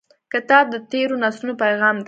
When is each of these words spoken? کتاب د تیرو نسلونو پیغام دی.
کتاب 0.33 0.65
د 0.73 0.75
تیرو 0.91 1.15
نسلونو 1.23 1.53
پیغام 1.63 1.95
دی. 1.97 1.99